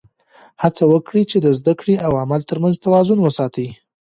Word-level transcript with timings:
هڅه 0.61 0.83
وکړه 0.93 1.21
چې 1.31 1.37
د 1.41 1.47
زده 1.59 1.73
کړې 1.79 1.95
او 2.05 2.11
عمل 2.23 2.41
تر 2.49 2.57
منځ 2.63 2.75
توازن 2.85 3.17
وساته. 3.23 3.67